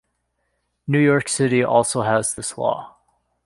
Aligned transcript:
New 0.87 0.97
York 0.97 1.29
City 1.29 1.63
also 1.63 2.01
has 2.01 2.33
this 2.33 2.57
law. 2.57 2.97